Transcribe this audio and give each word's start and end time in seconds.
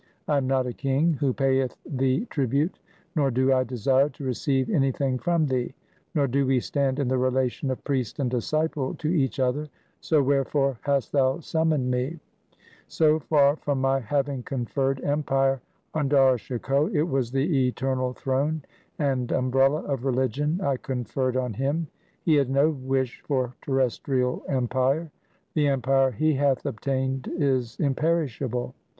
I 0.27 0.37
am 0.37 0.47
not 0.47 0.65
a 0.65 0.73
king 0.73 1.13
who 1.13 1.31
payeth 1.31 1.77
thee 1.87 2.25
tribute, 2.31 2.79
nor 3.15 3.29
do 3.29 3.53
I 3.53 3.63
desire 3.63 4.09
to 4.09 4.23
receive 4.23 4.67
anything 4.67 5.19
from 5.19 5.45
thee, 5.45 5.75
nor 6.15 6.25
do 6.25 6.43
we 6.43 6.59
stand 6.59 6.97
in 6.97 7.07
the 7.07 7.19
relation 7.19 7.69
of 7.69 7.83
priest 7.83 8.17
and 8.17 8.27
disciple 8.27 8.95
to 8.95 9.09
each 9.09 9.39
other, 9.39 9.67
so 9.99 10.23
wherefore 10.23 10.79
hast 10.81 11.11
thou 11.11 11.39
summoned 11.39 11.91
me? 11.91 12.17
So 12.87 13.19
far 13.19 13.55
from 13.57 13.79
my 13.79 13.99
having 13.99 14.41
conferred 14.41 14.99
empire 15.03 15.61
on 15.93 16.09
Dara 16.09 16.39
Shikoh, 16.39 16.87
it 16.87 17.03
was 17.07 17.29
the 17.31 17.67
eternal 17.67 18.13
throne 18.13 18.63
and 18.97 19.31
umbrella 19.31 19.83
of 19.83 20.03
religion 20.03 20.61
I 20.63 20.77
conferred 20.77 21.37
on 21.37 21.53
him. 21.53 21.85
He 22.23 22.33
had 22.33 22.49
no 22.49 22.71
wish 22.71 23.21
for 23.27 23.53
terrestrial 23.61 24.41
empire. 24.49 25.11
The 25.53 25.67
empire 25.67 26.09
he 26.09 26.33
hath 26.33 26.65
obtained 26.65 27.27
is 27.37 27.77
imperishable. 27.79 28.73